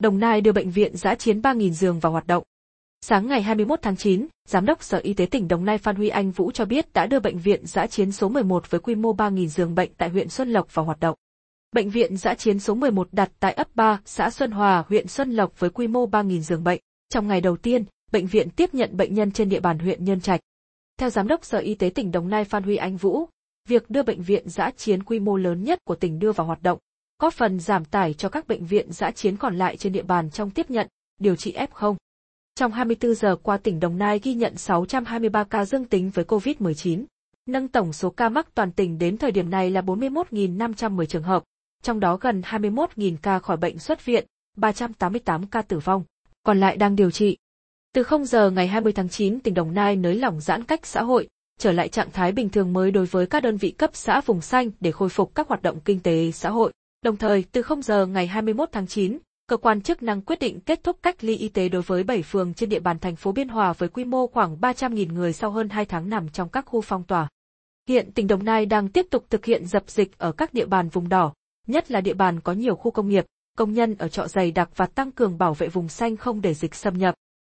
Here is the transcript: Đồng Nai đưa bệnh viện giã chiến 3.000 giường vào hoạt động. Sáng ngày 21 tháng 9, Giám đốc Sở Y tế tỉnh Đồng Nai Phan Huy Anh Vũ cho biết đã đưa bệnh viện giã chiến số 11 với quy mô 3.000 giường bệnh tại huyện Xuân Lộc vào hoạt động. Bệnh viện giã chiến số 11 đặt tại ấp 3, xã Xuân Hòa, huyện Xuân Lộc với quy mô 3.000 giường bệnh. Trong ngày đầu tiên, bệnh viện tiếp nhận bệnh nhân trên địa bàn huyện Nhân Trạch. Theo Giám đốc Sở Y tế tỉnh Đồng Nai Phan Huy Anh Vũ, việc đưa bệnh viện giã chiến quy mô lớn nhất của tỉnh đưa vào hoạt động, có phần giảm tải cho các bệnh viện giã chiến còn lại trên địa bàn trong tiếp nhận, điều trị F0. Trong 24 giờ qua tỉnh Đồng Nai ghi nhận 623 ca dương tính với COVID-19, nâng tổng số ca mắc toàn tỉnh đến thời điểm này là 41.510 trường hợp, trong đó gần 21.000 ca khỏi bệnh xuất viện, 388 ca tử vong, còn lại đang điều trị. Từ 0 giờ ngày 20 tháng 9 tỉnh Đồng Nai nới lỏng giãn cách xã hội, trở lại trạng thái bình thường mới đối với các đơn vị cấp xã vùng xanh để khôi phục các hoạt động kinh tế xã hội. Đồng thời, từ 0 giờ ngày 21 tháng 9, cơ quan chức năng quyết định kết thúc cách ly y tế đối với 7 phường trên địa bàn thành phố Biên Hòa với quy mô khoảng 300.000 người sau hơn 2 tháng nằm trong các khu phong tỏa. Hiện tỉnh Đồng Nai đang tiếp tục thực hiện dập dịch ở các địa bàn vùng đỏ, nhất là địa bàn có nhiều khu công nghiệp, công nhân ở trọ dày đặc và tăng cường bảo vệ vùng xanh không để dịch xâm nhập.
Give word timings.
Đồng 0.00 0.18
Nai 0.18 0.40
đưa 0.40 0.52
bệnh 0.52 0.70
viện 0.70 0.96
giã 0.96 1.14
chiến 1.14 1.40
3.000 1.40 1.70
giường 1.70 2.00
vào 2.00 2.12
hoạt 2.12 2.26
động. 2.26 2.42
Sáng 3.00 3.26
ngày 3.26 3.42
21 3.42 3.78
tháng 3.82 3.96
9, 3.96 4.26
Giám 4.48 4.66
đốc 4.66 4.82
Sở 4.82 4.98
Y 4.98 5.14
tế 5.14 5.26
tỉnh 5.26 5.48
Đồng 5.48 5.64
Nai 5.64 5.78
Phan 5.78 5.96
Huy 5.96 6.08
Anh 6.08 6.30
Vũ 6.30 6.50
cho 6.50 6.64
biết 6.64 6.92
đã 6.92 7.06
đưa 7.06 7.20
bệnh 7.20 7.38
viện 7.38 7.66
giã 7.66 7.86
chiến 7.86 8.12
số 8.12 8.28
11 8.28 8.70
với 8.70 8.80
quy 8.80 8.94
mô 8.94 9.14
3.000 9.14 9.46
giường 9.46 9.74
bệnh 9.74 9.90
tại 9.96 10.08
huyện 10.08 10.28
Xuân 10.28 10.52
Lộc 10.52 10.74
vào 10.74 10.84
hoạt 10.84 11.00
động. 11.00 11.16
Bệnh 11.72 11.90
viện 11.90 12.16
giã 12.16 12.34
chiến 12.34 12.58
số 12.60 12.74
11 12.74 13.08
đặt 13.12 13.30
tại 13.40 13.52
ấp 13.52 13.68
3, 13.74 14.00
xã 14.04 14.30
Xuân 14.30 14.50
Hòa, 14.50 14.84
huyện 14.88 15.08
Xuân 15.08 15.30
Lộc 15.30 15.60
với 15.60 15.70
quy 15.70 15.86
mô 15.86 16.06
3.000 16.06 16.40
giường 16.40 16.64
bệnh. 16.64 16.80
Trong 17.08 17.28
ngày 17.28 17.40
đầu 17.40 17.56
tiên, 17.56 17.84
bệnh 18.12 18.26
viện 18.26 18.50
tiếp 18.50 18.74
nhận 18.74 18.96
bệnh 18.96 19.14
nhân 19.14 19.32
trên 19.32 19.48
địa 19.48 19.60
bàn 19.60 19.78
huyện 19.78 20.04
Nhân 20.04 20.20
Trạch. 20.20 20.40
Theo 20.98 21.10
Giám 21.10 21.28
đốc 21.28 21.44
Sở 21.44 21.58
Y 21.58 21.74
tế 21.74 21.90
tỉnh 21.94 22.12
Đồng 22.12 22.28
Nai 22.28 22.44
Phan 22.44 22.62
Huy 22.62 22.76
Anh 22.76 22.96
Vũ, 22.96 23.26
việc 23.68 23.90
đưa 23.90 24.02
bệnh 24.02 24.22
viện 24.22 24.48
giã 24.48 24.70
chiến 24.76 25.02
quy 25.02 25.18
mô 25.18 25.36
lớn 25.36 25.64
nhất 25.64 25.78
của 25.84 25.94
tỉnh 25.94 26.18
đưa 26.18 26.32
vào 26.32 26.46
hoạt 26.46 26.62
động, 26.62 26.78
có 27.20 27.30
phần 27.30 27.60
giảm 27.60 27.84
tải 27.84 28.14
cho 28.14 28.28
các 28.28 28.48
bệnh 28.48 28.66
viện 28.66 28.92
giã 28.92 29.10
chiến 29.10 29.36
còn 29.36 29.56
lại 29.56 29.76
trên 29.76 29.92
địa 29.92 30.02
bàn 30.02 30.30
trong 30.30 30.50
tiếp 30.50 30.70
nhận, 30.70 30.88
điều 31.18 31.36
trị 31.36 31.54
F0. 31.56 31.96
Trong 32.54 32.72
24 32.72 33.14
giờ 33.14 33.36
qua 33.42 33.56
tỉnh 33.56 33.80
Đồng 33.80 33.98
Nai 33.98 34.18
ghi 34.18 34.34
nhận 34.34 34.56
623 34.56 35.44
ca 35.44 35.64
dương 35.64 35.84
tính 35.84 36.10
với 36.10 36.24
COVID-19, 36.24 37.04
nâng 37.46 37.68
tổng 37.68 37.92
số 37.92 38.10
ca 38.10 38.28
mắc 38.28 38.54
toàn 38.54 38.72
tỉnh 38.72 38.98
đến 38.98 39.16
thời 39.16 39.30
điểm 39.30 39.50
này 39.50 39.70
là 39.70 39.80
41.510 39.80 41.04
trường 41.04 41.22
hợp, 41.22 41.42
trong 41.82 42.00
đó 42.00 42.16
gần 42.16 42.40
21.000 42.40 43.16
ca 43.22 43.38
khỏi 43.38 43.56
bệnh 43.56 43.78
xuất 43.78 44.04
viện, 44.04 44.26
388 44.56 45.46
ca 45.46 45.62
tử 45.62 45.78
vong, 45.78 46.04
còn 46.42 46.60
lại 46.60 46.76
đang 46.76 46.96
điều 46.96 47.10
trị. 47.10 47.36
Từ 47.94 48.02
0 48.02 48.24
giờ 48.24 48.50
ngày 48.50 48.68
20 48.68 48.92
tháng 48.92 49.08
9 49.08 49.40
tỉnh 49.40 49.54
Đồng 49.54 49.74
Nai 49.74 49.96
nới 49.96 50.14
lỏng 50.14 50.40
giãn 50.40 50.64
cách 50.64 50.86
xã 50.86 51.02
hội, 51.02 51.28
trở 51.58 51.72
lại 51.72 51.88
trạng 51.88 52.10
thái 52.10 52.32
bình 52.32 52.48
thường 52.48 52.72
mới 52.72 52.90
đối 52.90 53.06
với 53.06 53.26
các 53.26 53.42
đơn 53.42 53.56
vị 53.56 53.70
cấp 53.70 53.90
xã 53.92 54.20
vùng 54.20 54.40
xanh 54.40 54.70
để 54.80 54.92
khôi 54.92 55.08
phục 55.08 55.34
các 55.34 55.48
hoạt 55.48 55.62
động 55.62 55.80
kinh 55.84 56.00
tế 56.00 56.30
xã 56.30 56.50
hội. 56.50 56.72
Đồng 57.04 57.16
thời, 57.16 57.44
từ 57.52 57.62
0 57.62 57.82
giờ 57.82 58.06
ngày 58.06 58.26
21 58.26 58.68
tháng 58.72 58.86
9, 58.86 59.18
cơ 59.46 59.56
quan 59.56 59.80
chức 59.80 60.02
năng 60.02 60.22
quyết 60.22 60.38
định 60.38 60.60
kết 60.60 60.84
thúc 60.84 60.98
cách 61.02 61.24
ly 61.24 61.36
y 61.36 61.48
tế 61.48 61.68
đối 61.68 61.82
với 61.82 62.04
7 62.04 62.22
phường 62.22 62.54
trên 62.54 62.68
địa 62.68 62.80
bàn 62.80 62.98
thành 62.98 63.16
phố 63.16 63.32
Biên 63.32 63.48
Hòa 63.48 63.72
với 63.72 63.88
quy 63.88 64.04
mô 64.04 64.26
khoảng 64.26 64.56
300.000 64.56 65.12
người 65.12 65.32
sau 65.32 65.50
hơn 65.50 65.68
2 65.68 65.84
tháng 65.84 66.10
nằm 66.10 66.28
trong 66.28 66.48
các 66.48 66.66
khu 66.66 66.80
phong 66.80 67.04
tỏa. 67.04 67.28
Hiện 67.88 68.12
tỉnh 68.12 68.26
Đồng 68.26 68.44
Nai 68.44 68.66
đang 68.66 68.88
tiếp 68.88 69.06
tục 69.10 69.24
thực 69.30 69.44
hiện 69.44 69.66
dập 69.66 69.90
dịch 69.90 70.18
ở 70.18 70.32
các 70.32 70.54
địa 70.54 70.66
bàn 70.66 70.88
vùng 70.88 71.08
đỏ, 71.08 71.34
nhất 71.66 71.90
là 71.90 72.00
địa 72.00 72.14
bàn 72.14 72.40
có 72.40 72.52
nhiều 72.52 72.76
khu 72.76 72.90
công 72.90 73.08
nghiệp, 73.08 73.26
công 73.58 73.72
nhân 73.72 73.94
ở 73.98 74.08
trọ 74.08 74.28
dày 74.28 74.50
đặc 74.50 74.70
và 74.76 74.86
tăng 74.86 75.12
cường 75.12 75.38
bảo 75.38 75.54
vệ 75.54 75.68
vùng 75.68 75.88
xanh 75.88 76.16
không 76.16 76.40
để 76.40 76.54
dịch 76.54 76.74
xâm 76.74 76.98
nhập. 76.98 77.14